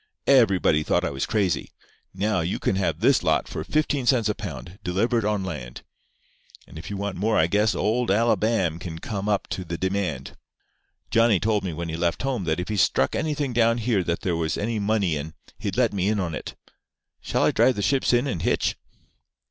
Everybody 0.25 0.81
thought 0.81 1.05
I 1.05 1.11
was 1.11 1.27
crazy. 1.27 1.69
Now, 2.11 2.39
you 2.39 2.57
can 2.57 2.75
have 2.75 3.01
this 3.01 3.21
lot 3.21 3.47
for 3.47 3.63
fifteen 3.63 4.07
cents 4.07 4.27
a 4.29 4.33
pound, 4.33 4.79
delivered 4.83 5.25
on 5.25 5.43
land. 5.43 5.83
And 6.65 6.79
if 6.79 6.89
you 6.89 6.97
want 6.97 7.17
more 7.17 7.37
I 7.37 7.45
guess 7.45 7.75
old 7.75 8.09
Alabam' 8.09 8.79
can 8.79 8.97
come 8.97 9.29
up 9.29 9.45
to 9.49 9.63
the 9.63 9.77
demand. 9.77 10.35
Johnny 11.11 11.39
told 11.39 11.63
me 11.63 11.71
when 11.71 11.87
he 11.89 11.95
left 11.97 12.23
home 12.23 12.45
that 12.45 12.59
if 12.59 12.69
he 12.69 12.77
struck 12.77 13.15
anything 13.15 13.53
down 13.53 13.77
here 13.77 14.03
that 14.03 14.21
there 14.21 14.35
was 14.35 14.57
any 14.57 14.79
money 14.79 15.17
in 15.17 15.35
he'd 15.59 15.77
let 15.77 15.93
me 15.93 16.07
in 16.09 16.19
on 16.19 16.33
it. 16.33 16.55
Shall 17.21 17.43
I 17.43 17.51
drive 17.51 17.75
the 17.75 17.83
ships 17.83 18.11
in 18.11 18.25
and 18.25 18.41
hitch?" 18.41 18.75